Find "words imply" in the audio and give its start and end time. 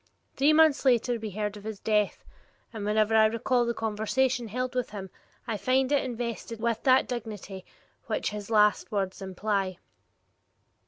8.91-9.77